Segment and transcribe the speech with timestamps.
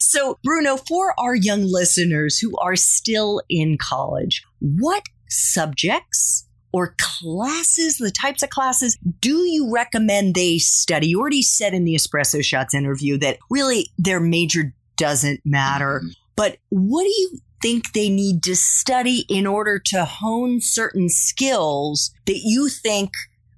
[0.00, 7.98] So, Bruno, for our young listeners who are still in college, what subjects or classes,
[7.98, 11.08] the types of classes, do you recommend they study?
[11.08, 16.00] You already said in the Espresso Shots interview that really their major doesn't matter.
[16.02, 16.10] Mm-hmm.
[16.34, 22.10] But what do you think they need to study in order to hone certain skills
[22.26, 23.10] that you think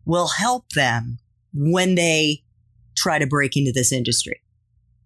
[0.05, 1.19] will help them
[1.55, 2.43] when they
[2.97, 4.42] try to break into this industry?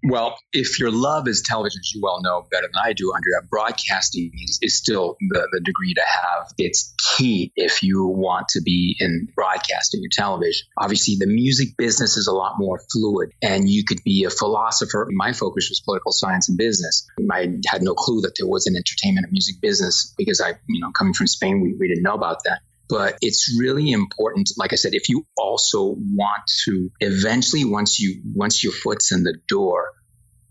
[0.08, 3.48] Well, if your love is television, as you well know better than I do, Andrea,
[3.50, 6.52] broadcasting is, is still the, the degree to have.
[6.58, 10.68] It's key if you want to be in broadcasting or television.
[10.78, 15.08] Obviously, the music business is a lot more fluid, and you could be a philosopher.
[15.10, 17.08] My focus was political science and business.
[17.32, 20.80] I had no clue that there was an entertainment and music business because I, you
[20.80, 24.72] know, coming from Spain, we, we didn't know about that but it's really important like
[24.72, 29.36] i said if you also want to eventually once you once your foot's in the
[29.48, 29.90] door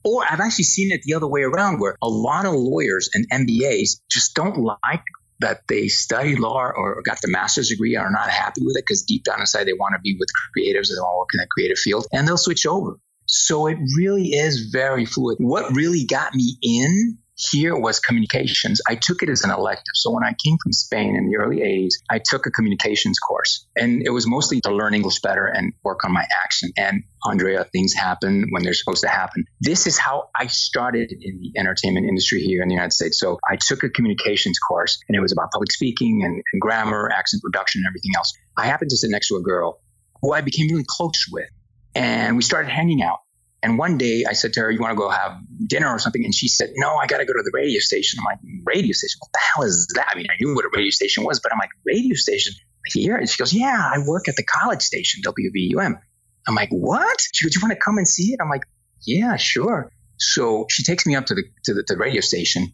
[0.06, 3.28] or I've actually seen it the other way around where a lot of lawyers and
[3.30, 5.04] MBAs just don't like
[5.40, 8.84] that they study law or got the master's degree and are not happy with it
[8.88, 11.30] because deep down inside they want to be with creatives and they want to work
[11.34, 12.98] in that creative field and they'll switch over.
[13.26, 15.38] So it really is very fluid.
[15.40, 18.82] What really got me in here was communications.
[18.88, 19.94] I took it as an elective.
[19.94, 23.68] So when I came from Spain in the early 80s, I took a communications course.
[23.76, 26.74] And it was mostly to learn English better and work on my accent.
[26.78, 29.46] And Andrea, things happen when they're supposed to happen.
[29.60, 33.20] This is how I started in the entertainment industry here in the United States.
[33.20, 37.12] So I took a communications course and it was about public speaking and, and grammar,
[37.12, 38.34] accent production, and everything else.
[38.58, 39.82] I happened to sit next to a girl
[40.22, 41.50] who I became really close with.
[41.94, 43.20] And we started hanging out.
[43.66, 46.24] And one day I said to her, You want to go have dinner or something?
[46.24, 48.20] And she said, No, I got to go to the radio station.
[48.20, 49.18] I'm like, Radio station?
[49.20, 50.08] What the hell is that?
[50.12, 52.54] I mean, I knew what a radio station was, but I'm like, Radio station
[52.94, 53.16] here?
[53.16, 56.00] And she goes, Yeah, I work at the college station, WVUM.
[56.48, 57.20] I'm like, What?
[57.34, 58.40] She goes, You want to come and see it?
[58.40, 58.66] I'm like,
[59.02, 59.92] Yeah, sure.
[60.18, 62.68] So she takes me up to the to the, the radio station.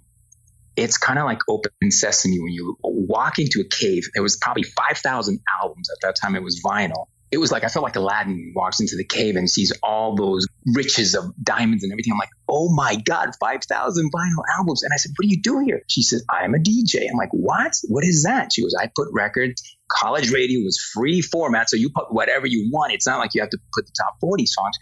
[0.76, 4.10] It's kind of like open sesame when you walk into a cave.
[4.14, 6.36] There was probably 5,000 albums at that time.
[6.36, 9.50] It was vinyl it was like I felt like Aladdin walks into the cave and
[9.50, 12.12] sees all those riches of diamonds and everything.
[12.12, 14.84] I'm like, oh my God, 5,000 vinyl albums.
[14.84, 15.82] And I said, what do you do here?
[15.88, 17.08] She says, I'm a DJ.
[17.10, 17.74] I'm like, what?
[17.88, 18.52] What is that?
[18.54, 19.64] She goes, I put records.
[19.90, 21.70] College radio was free format.
[21.70, 22.92] So you put whatever you want.
[22.94, 24.76] It's not like you have to put the top 40 songs.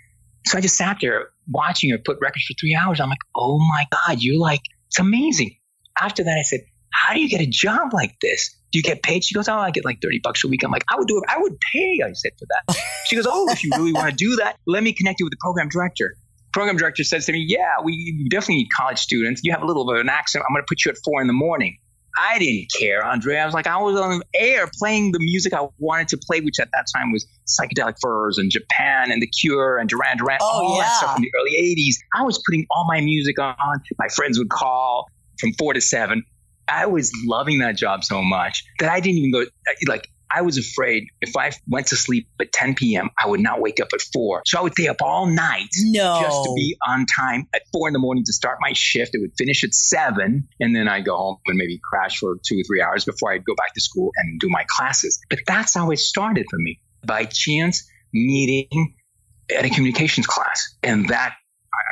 [0.46, 3.00] So I just sat there watching her put records for three hours.
[3.00, 5.56] I'm like, oh my God, you're like, it's amazing.
[6.00, 6.62] After that, I said,
[6.92, 8.56] how do you get a job like this?
[8.72, 9.24] do you get paid?
[9.24, 10.64] She goes, oh, I get like 30 bucks a week.
[10.64, 11.24] I'm like, I would do it.
[11.28, 12.78] I would pay, I said, for that.
[13.06, 15.32] She goes, oh, if you really want to do that, let me connect you with
[15.32, 16.16] the program director.
[16.54, 19.42] Program director says to me, yeah, we definitely need college students.
[19.44, 20.46] You have a little bit of an accent.
[20.48, 21.80] I'm going to put you at four in the morning.
[22.20, 23.38] I didn't care, Andre.
[23.38, 26.60] I was like, I was on air playing the music I wanted to play, which
[26.60, 30.46] at that time was Psychedelic Furs and Japan and The Cure and Duran Duran, oh,
[30.46, 30.84] all yeah.
[30.84, 31.96] that stuff in the early 80s.
[32.14, 33.56] I was putting all my music on.
[33.98, 35.08] My friends would call
[35.40, 36.24] from four to seven.
[36.70, 40.42] I was loving that job so much that I didn't even go uh, like I
[40.42, 43.88] was afraid if I went to sleep at 10 p.m., I would not wake up
[43.94, 44.44] at four.
[44.46, 46.20] So I would stay up all night no.
[46.22, 49.16] just to be on time at four in the morning to start my shift.
[49.16, 52.60] It would finish at seven, and then I'd go home and maybe crash for two
[52.60, 55.20] or three hours before I'd go back to school and do my classes.
[55.30, 58.96] But that's how it started for me by chance meeting
[59.56, 60.76] at a communications class.
[60.84, 61.36] And that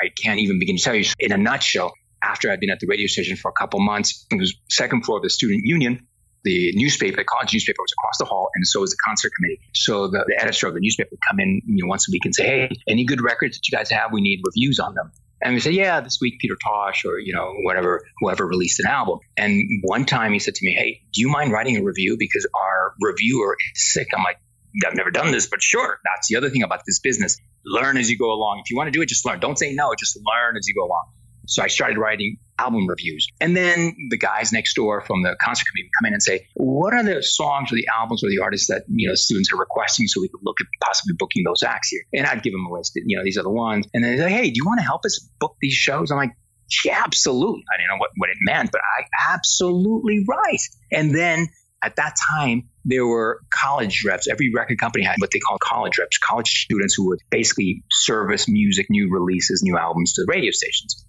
[0.03, 1.94] I can't even begin to tell you in a nutshell
[2.27, 4.25] after I'd been at the radio station for a couple months.
[4.31, 6.07] It was second floor of the student union.
[6.44, 9.59] The newspaper, the college newspaper was across the hall, and so was the concert committee.
[9.74, 12.25] So the, the editor of the newspaper would come in you know, once a week
[12.25, 14.12] and say, hey, any good records that you guys have?
[14.13, 15.12] We need reviews on them.
[15.41, 18.88] And we said, yeah, this week Peter Tosh or, you know, whatever, whoever released an
[18.88, 19.19] album.
[19.35, 22.18] And one time he said to me, hey, do you mind writing a review?
[22.18, 24.07] Because our reviewer is sick.
[24.15, 24.39] I'm like,
[24.85, 26.00] I've never done this, but sure.
[26.03, 27.38] That's the other thing about this business.
[27.65, 28.62] Learn as you go along.
[28.63, 29.39] If you want to do it, just learn.
[29.39, 31.06] Don't say no, just learn as you go along.
[31.47, 33.27] So I started writing album reviews.
[33.39, 36.94] And then the guys next door from the concert committee come in and say, what
[36.94, 40.07] are the songs or the albums or the artists that, you know, students are requesting
[40.07, 42.01] so we could look at possibly booking those acts here?
[42.13, 43.88] And I'd give them a list, you know, these are the ones.
[43.94, 46.11] And then they're like, hey, do you want to help us book these shows?
[46.11, 46.35] I'm like,
[46.83, 47.63] yeah, absolutely.
[47.73, 50.59] I didn't know what, what it meant, but I absolutely right.
[50.91, 51.47] And then
[51.81, 54.27] at that time, there were college reps.
[54.27, 58.47] Every record company had what they call college reps, college students who would basically service
[58.49, 61.05] music, new releases, new albums to the radio stations.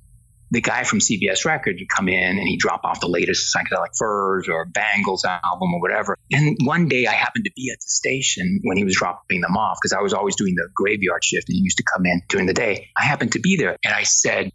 [0.51, 3.97] The guy from CBS Records would come in and he'd drop off the latest psychedelic
[3.99, 6.17] furs or Bangles album or whatever.
[6.33, 9.57] And one day I happened to be at the station when he was dropping them
[9.57, 12.23] off because I was always doing the graveyard shift and he used to come in
[12.29, 12.89] during the day.
[12.97, 14.53] I happened to be there and I said,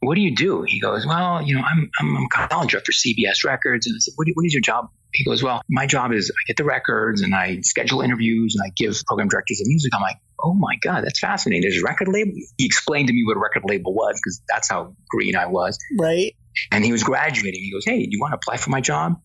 [0.00, 0.62] what do you do?
[0.62, 3.86] He goes, well, you know, I'm, I'm, I'm college rep for CBS Records.
[3.86, 4.88] And I said, what, what is your job?
[5.12, 8.66] He goes, well, my job is I get the records and I schedule interviews and
[8.66, 9.92] I give program directors the music.
[9.94, 11.62] I'm like, oh my God, that's fascinating.
[11.62, 12.32] There's a record label.
[12.58, 15.78] He explained to me what a record label was because that's how green I was.
[15.98, 16.34] Right.
[16.72, 17.60] And he was graduating.
[17.60, 19.20] He goes, hey, do you want to apply for my job?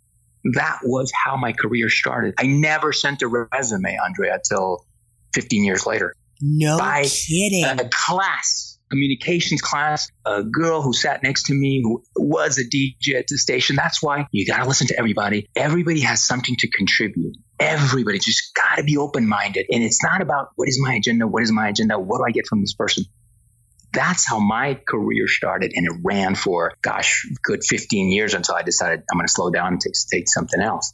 [0.54, 2.36] That was how my career started.
[2.38, 4.86] I never sent a resume, Andrea, until
[5.34, 6.14] 15 years later.
[6.42, 7.66] No By kidding.
[7.66, 13.18] A class communications class, a girl who sat next to me who was a DJ
[13.18, 13.76] at the station.
[13.76, 15.50] That's why you got to listen to everybody.
[15.56, 17.38] Everybody has something to contribute.
[17.60, 19.66] Everybody just got to be open minded.
[19.72, 21.28] And it's not about what is my agenda?
[21.28, 22.00] What is my agenda?
[22.00, 23.06] What do I get from this person?
[23.92, 25.72] That's how my career started.
[25.74, 29.50] And it ran for, gosh, good 15 years until I decided I'm going to slow
[29.50, 30.94] down and take, take something else.